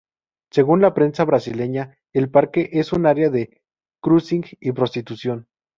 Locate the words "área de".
3.05-3.61